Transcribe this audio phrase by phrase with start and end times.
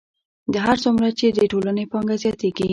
[0.65, 2.67] هر څومره چې د ټولنې پانګه زیاتېږي